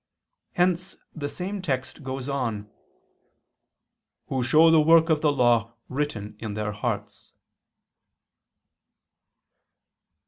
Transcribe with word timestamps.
Hence 0.53 0.95
the 1.15 1.29
same 1.29 1.61
text 1.61 2.01
goes 2.01 2.27
on: 2.27 2.67
"Who 4.29 4.41
show 4.41 4.71
the 4.71 4.81
work 4.81 5.11
of 5.11 5.21
the 5.21 5.31
law 5.31 5.75
written 5.89 6.35
in 6.39 6.55
their 6.55 6.71
hearts." 6.71 7.33